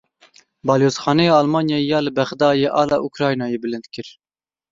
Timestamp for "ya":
1.91-1.99